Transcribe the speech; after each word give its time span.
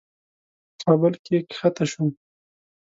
کابل 0.81 1.13
کې 1.25 1.37
کښته 1.49 1.83
شوم. 1.91 2.09